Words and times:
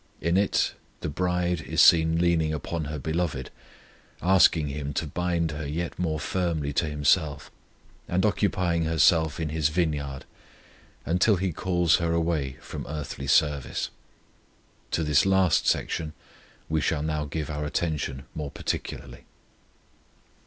In 0.19 0.35
it 0.35 0.73
the 1.01 1.09
bride 1.09 1.61
is 1.61 1.79
seen 1.79 2.17
leaning 2.17 2.51
upon 2.55 2.85
her 2.85 2.97
Beloved, 2.97 3.51
asking 4.19 4.69
Him 4.69 4.93
to 4.95 5.05
bind 5.05 5.51
her 5.51 5.67
yet 5.67 5.99
more 5.99 6.19
firmly 6.19 6.73
to 6.73 6.87
Himself, 6.89 7.51
and 8.07 8.25
occupying 8.25 8.85
herself 8.85 9.39
in 9.39 9.49
His 9.49 9.69
vineyard, 9.69 10.25
until 11.05 11.35
He 11.35 11.53
calls 11.53 11.97
her 11.97 12.13
away 12.13 12.53
from 12.61 12.87
earthly 12.89 13.27
service. 13.27 13.91
To 14.89 15.03
this 15.03 15.23
last 15.23 15.67
section 15.67 16.13
we 16.67 16.81
shall 16.81 17.03
now 17.03 17.25
give 17.25 17.51
our 17.51 17.63
attention 17.63 18.23
more 18.33 18.49
particularly. 18.49 19.25